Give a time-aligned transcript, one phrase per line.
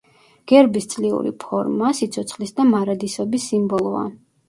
[0.51, 4.07] გერბის წლიური ფორმა სიცოცხლის და მარადისობის სიმბოლოა.